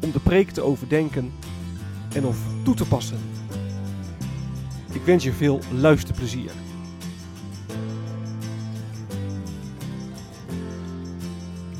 [0.00, 1.32] om de preek te overdenken
[2.14, 3.18] en of toe te passen.
[4.92, 6.50] Ik wens je veel luisterplezier.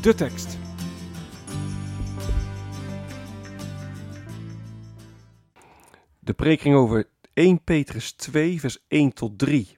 [0.00, 0.58] De tekst.
[6.18, 9.76] De preek ging over 1 Petrus 2, vers 1 tot 3.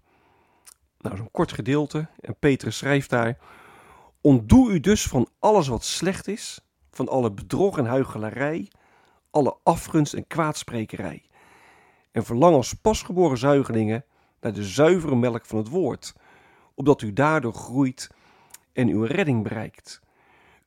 [0.99, 2.09] Nou, zo'n kort gedeelte.
[2.21, 3.39] En Petrus schrijft daar:
[4.21, 6.61] Ontdoe u dus van alles wat slecht is,
[6.91, 8.71] van alle bedrog en huichelarij,
[9.31, 11.23] alle afgunst en kwaadsprekerij.
[12.13, 14.05] En verlang als pasgeboren zuigelingen
[14.41, 16.15] naar de zuivere melk van het woord,
[16.75, 18.11] opdat u daardoor groeit
[18.73, 20.01] en uw redding bereikt.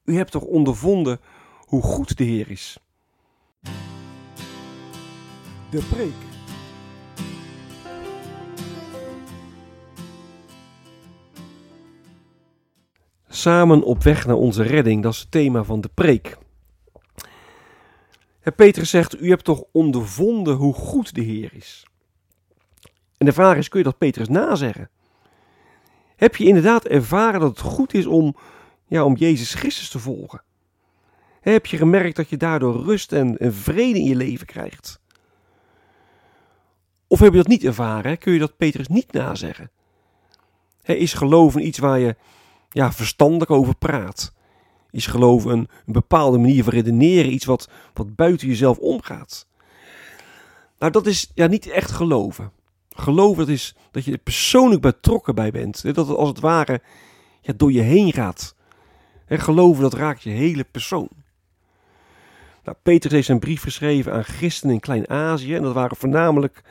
[0.05, 1.19] U hebt toch ondervonden
[1.65, 2.77] hoe goed de Heer is.
[5.69, 6.32] De preek.
[13.35, 16.37] Samen op weg naar onze redding, dat is het thema van de preek.
[18.55, 21.85] Petrus zegt, u hebt toch ondervonden hoe goed de Heer is.
[23.17, 24.89] En de vraag is, kun je dat Petrus nazeggen?
[26.15, 28.35] Heb je inderdaad ervaren dat het goed is om,
[28.87, 30.43] ja, om Jezus Christus te volgen?
[31.41, 35.01] Heb je gemerkt dat je daardoor rust en, en vrede in je leven krijgt?
[37.07, 38.17] Of heb je dat niet ervaren?
[38.17, 39.71] Kun je dat Petrus niet nazeggen?
[40.83, 42.15] Is geloven iets waar je
[42.73, 44.33] ja, verstandig over praat?
[44.91, 49.47] Is geloven een, een bepaalde manier van redeneren, iets wat, wat buiten jezelf omgaat?
[50.79, 52.51] Nou, dat is ja, niet echt geloven.
[52.89, 55.83] Geloven dat is dat je er persoonlijk betrokken bij bent.
[55.83, 56.81] Dat het als het ware
[57.41, 58.55] ja, door je heen gaat.
[59.25, 61.09] En geloven dat raakt je hele persoon.
[62.63, 65.55] Nou, Peter heeft zijn brief geschreven aan christenen in Klein-Azië.
[65.55, 66.63] En dat waren voornamelijk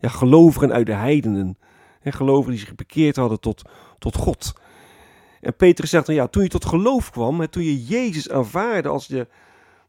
[0.00, 1.58] ja, gelovigen uit de heidenen.
[2.00, 3.62] En gelovigen die zich bekeerd hadden tot,
[3.98, 4.52] tot God.
[5.44, 9.06] En Petrus zegt dan, ja, toen je tot geloof kwam, toen je Jezus aanvaarde als
[9.06, 9.28] de,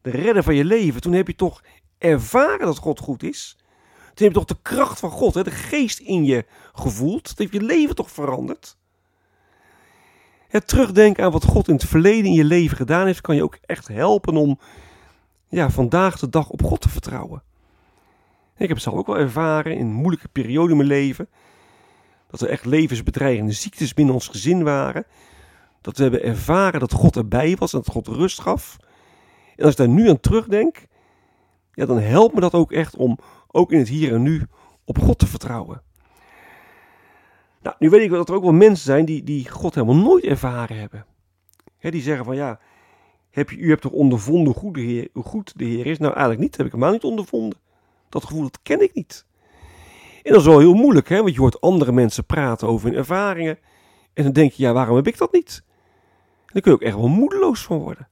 [0.02, 1.62] de redder van je leven, toen heb je toch
[1.98, 3.56] ervaren dat God goed is.
[4.14, 7.28] Toen heb je toch de kracht van God, de geest in je gevoeld.
[7.28, 8.76] Dat heeft je leven toch veranderd.
[10.48, 13.42] Het terugdenken aan wat God in het verleden in je leven gedaan heeft, kan je
[13.42, 14.58] ook echt helpen om
[15.48, 17.42] ja, vandaag de dag op God te vertrouwen.
[18.56, 21.28] Ik heb het zelf ook wel ervaren in moeilijke periode in mijn leven.
[22.30, 25.04] Dat er echt levensbedreigende ziektes binnen ons gezin waren.
[25.86, 28.76] Dat we hebben ervaren dat God erbij was en dat God rust gaf.
[29.56, 30.86] En als ik daar nu aan terugdenk,
[31.72, 34.42] ja, dan helpt me dat ook echt om ook in het hier en nu
[34.84, 35.82] op God te vertrouwen.
[37.62, 39.96] Nou, nu weet ik wel dat er ook wel mensen zijn die, die God helemaal
[39.96, 41.06] nooit ervaren hebben.
[41.80, 42.60] die zeggen van ja,
[43.30, 45.98] heb je, u hebt toch ondervonden hoe, Heer, hoe goed de Heer is?
[45.98, 47.58] Nou, eigenlijk niet, heb ik helemaal niet ondervonden.
[48.08, 49.26] Dat gevoel, dat ken ik niet.
[50.22, 51.22] En dat is wel heel moeilijk, hè?
[51.22, 53.58] want je hoort andere mensen praten over hun ervaringen.
[54.12, 55.64] En dan denk je, ja, waarom heb ik dat niet?
[56.56, 58.08] Dan kun je ook echt wel moedeloos van worden.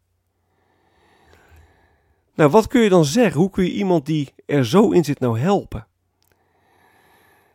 [2.34, 3.40] Nou, wat kun je dan zeggen?
[3.40, 5.86] Hoe kun je iemand die er zo in zit nou helpen?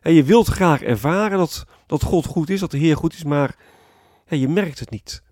[0.02, 3.24] En je wilt graag ervaren dat, dat God goed is, dat de Heer goed is,
[3.24, 3.56] maar
[4.28, 5.24] ja, je merkt het niet.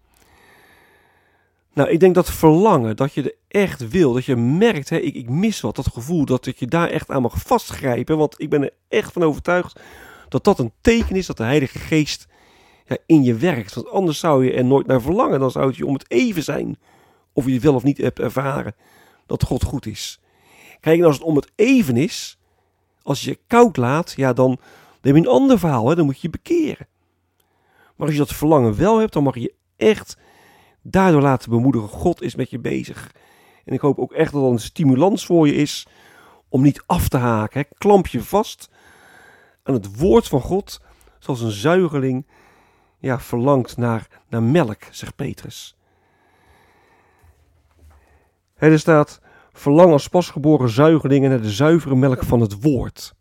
[1.74, 5.16] Nou, ik denk dat verlangen, dat je er echt wil, dat je merkt, hè, ik,
[5.16, 8.18] ik mis wat, dat gevoel, dat, dat je daar echt aan mag vastgrijpen.
[8.18, 9.80] Want ik ben er echt van overtuigd
[10.30, 12.28] dat dat een teken is dat de Heilige Geest
[12.88, 13.74] ja, in je werkt.
[13.74, 15.40] Want anders zou je er nooit naar verlangen.
[15.40, 16.78] Dan zou het je om het even zijn
[17.34, 18.76] of je wel of niet hebt ervaren
[19.26, 20.20] dat God goed is.
[20.80, 22.38] Kijk, en als het om het even is,
[23.02, 24.60] als je je koud laat, ja, dan, dan
[25.02, 26.88] heb je een ander verhaal, hè, dan moet je je bekeren.
[27.96, 30.18] Maar als je dat verlangen wel hebt, dan mag je echt
[30.82, 31.90] daardoor laten bemoedigen.
[31.90, 33.12] God is met je bezig.
[33.66, 35.88] En ik hoop ook echt dat dat een stimulans voor je is
[36.50, 37.60] om niet af te haken.
[37.60, 37.76] Hè.
[37.78, 38.70] Klamp je vast
[39.64, 40.82] aan het woord van God,
[41.20, 42.26] zoals een zuigeling
[42.98, 45.78] ja, verlangt naar, naar melk, zegt Petrus.
[48.56, 49.22] er staat,
[49.52, 53.16] verlang als pasgeboren zuigelingen naar de zuivere melk van het woord.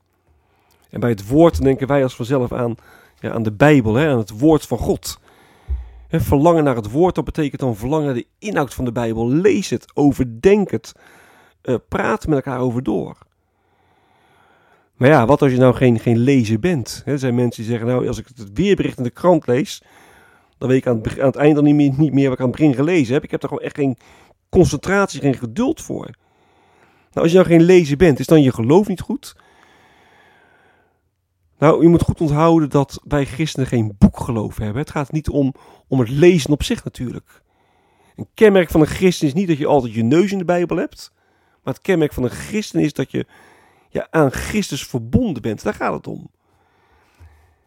[0.90, 2.74] En bij het woord denken wij als vanzelf aan,
[3.18, 5.18] ja, aan de Bijbel, hè, aan het woord van God.
[6.10, 9.28] Verlangen naar het woord, dat betekent dan verlangen naar de inhoud van de Bijbel.
[9.28, 10.92] Lees het, overdenk het,
[11.62, 13.18] uh, praat met elkaar over door.
[14.96, 17.02] Maar ja, wat als je nou geen, geen lezer bent?
[17.04, 19.82] er zijn mensen die zeggen, nou, als ik het weerbericht in de krant lees,
[20.58, 22.56] dan weet ik aan het, aan het eind dan niet meer, wat ik aan het
[22.56, 23.24] begin gelezen heb.
[23.24, 23.96] Ik heb er gewoon echt geen
[24.48, 26.10] concentratie, geen geduld voor.
[27.10, 29.36] Nou, als je nou geen lezer bent, is dan je geloof niet goed?
[31.58, 34.82] Nou, je moet goed onthouden dat wij christenen geen boekgeloof hebben.
[34.82, 35.54] Het gaat niet om,
[35.88, 37.42] om het lezen op zich natuurlijk.
[38.16, 40.76] Een kenmerk van een christen is niet dat je altijd je neus in de Bijbel
[40.76, 41.12] hebt.
[41.62, 43.26] Maar het kenmerk van een christen is dat je
[43.96, 45.62] ja, aan Christus verbonden bent.
[45.62, 46.30] Daar gaat het om.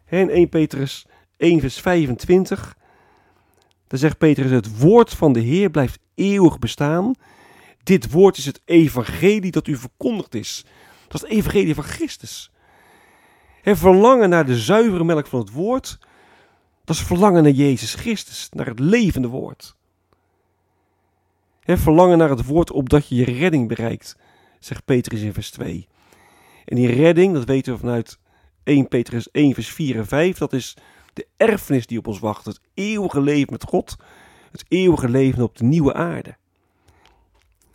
[0.08, 1.06] In 1 Petrus
[1.36, 2.76] 1 vers 25.
[3.86, 7.14] Daar zegt Petrus, het woord van de Heer blijft eeuwig bestaan.
[7.82, 10.64] Dit woord is het evangelie dat u verkondigd is.
[11.08, 12.50] Dat is het evangelie van Christus.
[13.62, 15.98] En verlangen naar de zuivere melk van het woord,
[16.84, 19.76] dat is verlangen naar Jezus Christus, naar het levende woord.
[21.60, 24.16] He, verlangen naar het woord opdat je je redding bereikt,
[24.58, 25.88] zegt Petrus in vers 2.
[26.70, 28.18] En die redding, dat weten we vanuit
[28.62, 30.76] 1 Petrus 1 vers 4 en 5, dat is
[31.12, 32.44] de erfenis die op ons wacht.
[32.44, 33.96] Het eeuwige leven met God,
[34.50, 36.36] het eeuwige leven op de nieuwe aarde.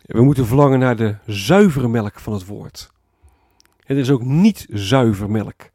[0.02, 2.90] We moeten verlangen naar de zuivere melk van het woord.
[3.84, 5.70] Er is ook niet zuiver melk.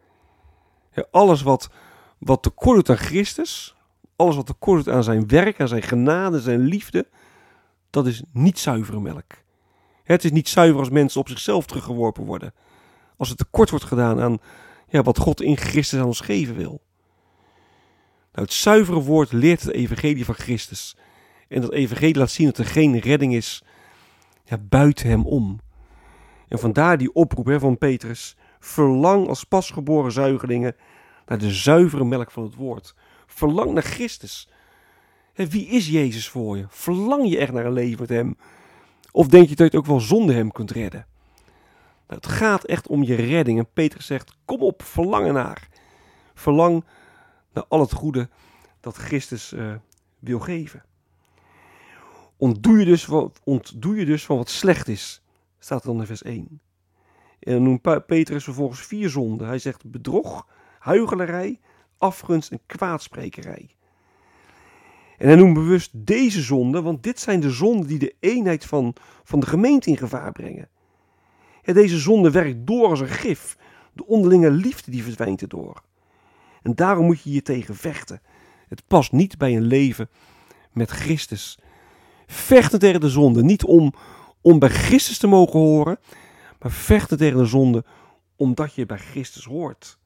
[1.11, 1.69] Alles wat,
[2.17, 3.75] wat tekort doet aan Christus,
[4.15, 7.07] alles wat tekort doet aan zijn werk, aan zijn genade, zijn liefde,
[7.89, 9.31] dat is niet zuivere melk.
[10.03, 12.53] Het is niet zuiver als mensen op zichzelf teruggeworpen worden.
[13.21, 14.37] Als het tekort wordt gedaan aan
[14.87, 16.81] ja, wat God in Christus aan ons geven wil.
[18.31, 20.97] Nou, het zuivere woord leert het evangelie van Christus.
[21.47, 23.63] En dat evangelie laat zien dat er geen redding is
[24.43, 25.59] ja, buiten hem om.
[26.47, 28.35] En vandaar die oproep hè, van Petrus.
[28.59, 30.75] Verlang als pasgeboren zuigelingen
[31.25, 32.95] naar de zuivere melk van het woord.
[33.25, 34.49] Verlang naar Christus.
[35.33, 36.65] wie is Jezus voor je?
[36.69, 38.37] Verlang je echt naar een leven met Hem?
[39.11, 41.09] Of denk je dat je het ook wel zonder Hem kunt redden?
[42.13, 43.59] Het gaat echt om je redding.
[43.59, 45.69] En Petrus zegt: Kom op, verlang naar.
[46.33, 46.85] Verlang
[47.53, 48.29] naar al het goede
[48.79, 49.73] dat Christus uh,
[50.19, 50.83] wil geven.
[52.37, 53.07] Ontdoe je, dus,
[53.43, 55.23] ontdoe je dus van wat slecht is,
[55.59, 56.61] staat er dan in vers 1.
[57.39, 59.47] En dan noemt Petrus vervolgens vier zonden.
[59.47, 60.47] Hij zegt bedrog,
[60.79, 61.59] huigelarij,
[61.97, 63.75] afgunst en kwaadsprekerij.
[65.17, 68.95] En hij noemt bewust deze zonden, want dit zijn de zonden die de eenheid van,
[69.23, 70.69] van de gemeente in gevaar brengen.
[71.61, 73.57] Ja, deze zonde werkt door als een gif.
[73.93, 75.81] De onderlinge liefde die verdwijnt erdoor.
[76.61, 78.21] En daarom moet je je tegen vechten.
[78.67, 80.09] Het past niet bij een leven
[80.71, 81.59] met Christus.
[82.27, 83.93] Vechten tegen de zonde, niet om,
[84.41, 85.99] om bij Christus te mogen horen,
[86.59, 87.83] maar vechten tegen de zonde
[88.35, 89.97] omdat je bij Christus hoort.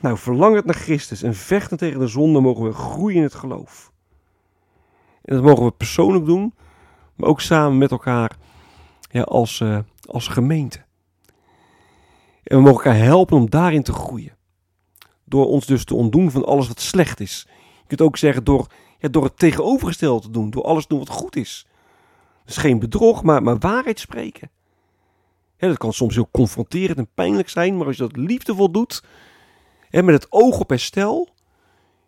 [0.00, 3.92] Nou, verlangend naar Christus en vechten tegen de zonde mogen we groeien in het geloof.
[5.22, 6.54] En dat mogen we persoonlijk doen,
[7.14, 8.36] maar ook samen met elkaar
[9.08, 10.78] ja, als, uh, als gemeente.
[12.42, 14.36] En we mogen elkaar helpen om daarin te groeien.
[15.24, 17.46] Door ons dus te ontdoen van alles wat slecht is.
[17.78, 18.66] Je kunt ook zeggen door,
[18.98, 21.66] ja, door het tegenovergestelde te doen, door alles te doen wat goed is.
[22.44, 24.50] Dus geen bedrog, maar, maar waarheid spreken.
[25.56, 29.02] Ja, dat kan soms heel confronterend en pijnlijk zijn, maar als je dat liefdevol doet,
[29.90, 31.28] en met het oog op herstel,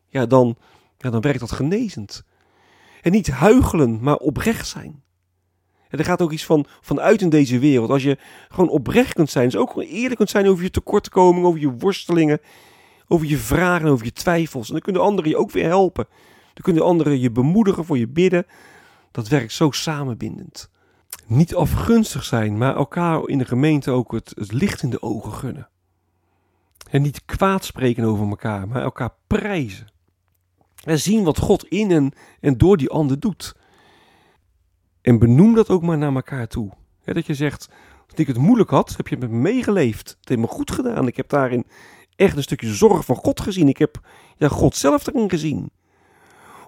[0.09, 0.57] ja, dan,
[0.99, 2.25] ja, dan werkt dat genezend.
[3.03, 5.03] En niet huigelen, maar oprecht zijn.
[5.91, 7.91] En er gaat ook iets van, vanuit in deze wereld.
[7.91, 8.19] Als je
[8.49, 11.73] gewoon oprecht kunt zijn, dus ook gewoon eerlijk kunt zijn over je tekortkomingen, over je
[11.73, 12.41] worstelingen,
[13.09, 14.67] over je vragen, over je twijfels.
[14.67, 16.07] En dan kunnen anderen je ook weer helpen.
[16.55, 18.47] Dan kunnen anderen je bemoedigen, voor je bidden.
[19.11, 20.71] Dat werkt zo samenbindend.
[21.27, 25.69] Niet afgunstig zijn, maar elkaar in de gemeente ook het, licht in de ogen gunnen.
[26.91, 29.87] En niet kwaad spreken over elkaar, maar elkaar prijzen.
[30.85, 33.55] En zien wat God in en, en door die ander doet.
[35.03, 36.71] En benoem dat ook maar naar elkaar toe.
[37.05, 37.69] dat je zegt,
[38.07, 40.17] dat ik het moeilijk had, heb je me meegeleefd.
[40.21, 41.07] Het heeft me goed gedaan.
[41.07, 41.67] Ik heb daarin
[42.17, 43.69] echt een stukje zorg van God gezien.
[43.69, 44.01] Ik heb
[44.37, 45.71] ja, God zelf erin gezien.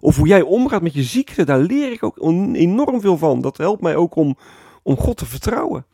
[0.01, 2.19] Of hoe jij omgaat met je ziekte, daar leer ik ook
[2.53, 3.41] enorm veel van.
[3.41, 4.37] Dat helpt mij ook om,
[4.83, 5.87] om God te vertrouwen.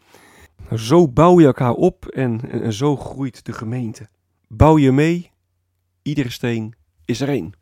[0.68, 4.08] Nou, zo bouw je elkaar op en, en, en zo groeit de gemeente.
[4.48, 5.30] Bouw je mee,
[6.02, 7.52] iedere steen is er één.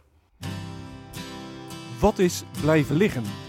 [2.01, 3.46] Wat is blijven liggen?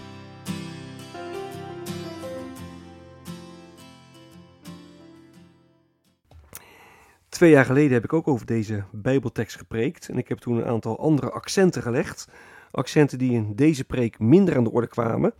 [7.38, 10.64] Twee jaar geleden heb ik ook over deze Bijbeltekst gepreekt en ik heb toen een
[10.64, 12.28] aantal andere accenten gelegd.
[12.70, 15.34] Accenten die in deze preek minder aan de orde kwamen.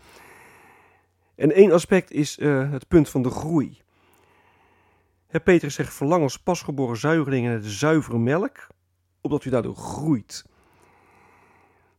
[1.34, 3.80] En één aspect is uh, het punt van de groei.
[5.26, 8.66] Hè, Petrus zegt: verlang als pasgeboren zuigelingen naar de zuivere melk,
[9.20, 10.44] opdat u daardoor groeit.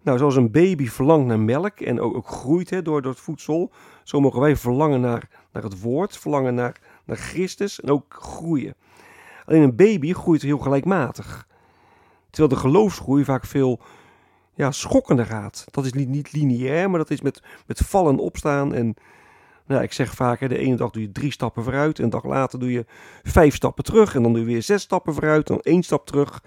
[0.02, 3.72] Nou, zoals een baby verlangt naar melk en ook, ook groeit door, door het voedsel,
[4.04, 8.76] zo mogen wij verlangen naar, naar het woord, verlangen naar, naar Christus en ook groeien.
[9.50, 11.48] Alleen een baby groeit heel gelijkmatig.
[12.30, 13.80] Terwijl de geloofsgroei vaak veel
[14.54, 15.66] ja, schokkender gaat.
[15.72, 18.74] Dat is niet, niet lineair, maar dat is met, met vallen en opstaan.
[18.74, 18.96] En
[19.66, 21.98] nou, ik zeg vaak, hè, de ene dag doe je drie stappen vooruit.
[21.98, 22.86] En een dag later doe je
[23.24, 24.16] vijf stappen terug.
[24.16, 25.48] En dan doe je weer zes stappen vooruit.
[25.48, 26.44] Dan één stap terug.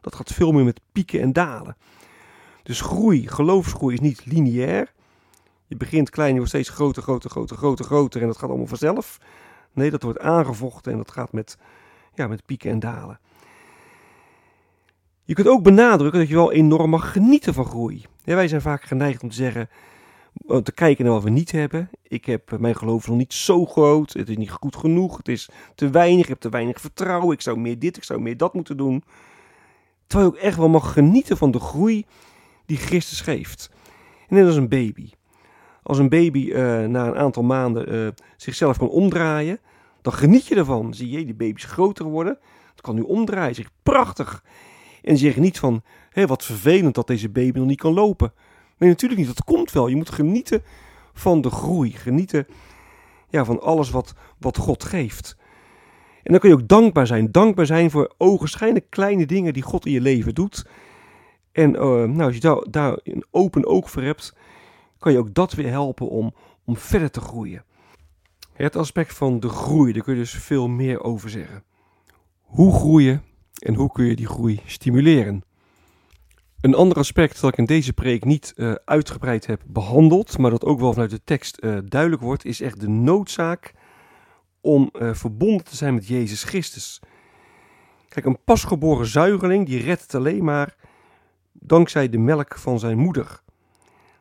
[0.00, 1.76] Dat gaat veel meer met pieken en dalen.
[2.62, 4.92] Dus groei, geloofsgroei is niet lineair.
[5.66, 8.20] Je begint klein, je wordt steeds groter, groter, groter, groter, groter.
[8.20, 9.20] En dat gaat allemaal vanzelf.
[9.72, 11.58] Nee, dat wordt aangevochten en dat gaat met,
[12.16, 13.18] ja, met pieken en dalen.
[15.24, 18.04] Je kunt ook benadrukken dat je wel enorm mag genieten van groei.
[18.24, 19.68] wij zijn vaak geneigd om te zeggen,
[20.46, 21.90] om te kijken naar wat we niet hebben.
[22.02, 25.28] Ik heb eh, mijn geloof nog niet zo groot, het is niet goed genoeg, het
[25.28, 28.36] is te weinig, ik heb te weinig vertrouwen, ik zou meer dit, ik zou meer
[28.36, 29.04] dat moeten doen.
[30.06, 32.06] Terwijl je ook echt wel mag genieten van de groei
[32.66, 33.70] die Christus geeft.
[34.28, 35.10] En net als een baby.
[35.82, 39.60] Als een baby uh, na een aantal maanden zichzelf kan omdraaien,
[40.06, 40.94] dan geniet je ervan.
[40.94, 42.38] Zie je, die baby's groter worden.
[42.70, 43.54] Het kan nu omdraaien.
[43.54, 44.44] Zeg, prachtig.
[45.02, 48.32] En zeg niet van, hé, wat vervelend dat deze baby nog niet kan lopen.
[48.78, 49.28] Nee, natuurlijk niet.
[49.28, 49.86] Dat komt wel.
[49.86, 50.62] Je moet genieten
[51.12, 51.90] van de groei.
[51.90, 52.46] Genieten
[53.28, 55.36] ja, van alles wat, wat God geeft.
[56.22, 57.32] En dan kun je ook dankbaar zijn.
[57.32, 60.66] Dankbaar zijn voor ogenschijnlijk kleine dingen die God in je leven doet.
[61.52, 64.34] En uh, nou, als je daar, daar een open oog voor hebt,
[64.98, 66.34] kan je ook dat weer helpen om,
[66.64, 67.64] om verder te groeien.
[68.56, 71.64] Het aspect van de groei, daar kun je dus veel meer over zeggen.
[72.40, 73.22] Hoe groeien
[73.58, 75.44] en hoe kun je die groei stimuleren?
[76.60, 80.64] Een ander aspect dat ik in deze preek niet uh, uitgebreid heb behandeld, maar dat
[80.64, 83.74] ook wel vanuit de tekst uh, duidelijk wordt, is echt de noodzaak
[84.60, 87.00] om uh, verbonden te zijn met Jezus Christus.
[88.08, 90.76] Kijk, een pasgeboren zuigeling die redt het alleen maar
[91.52, 93.40] dankzij de melk van zijn moeder.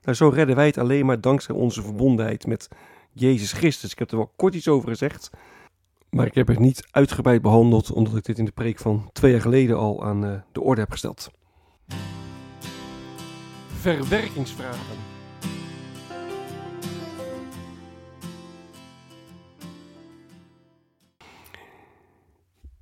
[0.02, 2.68] Nou, zo redden wij het alleen maar dankzij onze verbondenheid met
[3.18, 3.92] Jezus Christus.
[3.92, 5.30] Ik heb er wel kort iets over gezegd,
[6.10, 9.32] maar ik heb het niet uitgebreid behandeld, omdat ik dit in de preek van twee
[9.32, 11.32] jaar geleden al aan uh, de orde heb gesteld.
[13.68, 14.98] Verwerkingsvragen.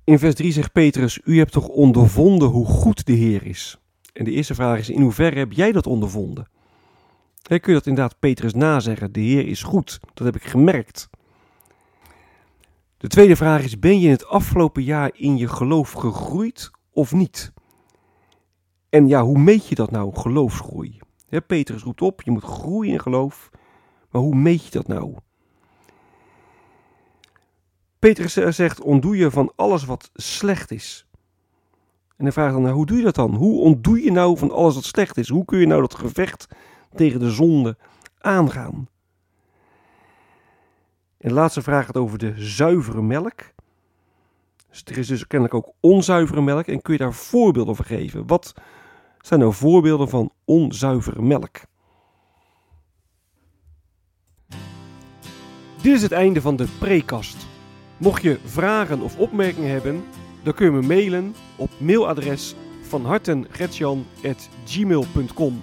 [0.04, 3.78] In vers 3 zegt Petrus: U hebt toch ondervonden hoe goed de Heer is?
[4.12, 6.48] En de eerste vraag is: in hoeverre heb jij dat ondervonden?
[7.48, 9.12] Kun je dat inderdaad Petrus nazeggen?
[9.12, 10.00] De Heer is goed.
[10.14, 11.08] Dat heb ik gemerkt.
[12.96, 17.12] De tweede vraag is: ben je in het afgelopen jaar in je geloof gegroeid of
[17.12, 17.52] niet?
[18.88, 20.98] En ja, hoe meet je dat nou, geloofsgroei?
[21.46, 23.50] Petrus roept op: je moet groeien in geloof.
[24.10, 25.14] Maar hoe meet je dat nou?
[27.98, 31.06] Petrus zegt: ontdoe je van alles wat slecht is.
[32.16, 33.34] En hij vraagt dan: nou, hoe doe je dat dan?
[33.34, 35.28] Hoe ontdoe je nou van alles wat slecht is?
[35.28, 36.46] Hoe kun je nou dat gevecht
[36.94, 37.76] tegen de zonde
[38.18, 38.88] aangaan?
[41.18, 43.52] En de laatste vraag gaat over de zuivere melk.
[44.70, 46.66] Dus er is dus kennelijk ook onzuivere melk.
[46.66, 48.26] En kun je daar voorbeelden van geven?
[48.26, 48.54] Wat
[49.20, 51.60] zijn nou voorbeelden van onzuivere melk?
[55.82, 57.46] Dit is het einde van de prekast.
[57.96, 60.04] Mocht je vragen of opmerkingen hebben,
[60.42, 65.62] dan kun je me mailen op mailadres van hartengretjan.gmail.com